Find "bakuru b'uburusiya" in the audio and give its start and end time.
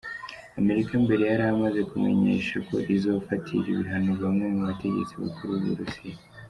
5.23-6.17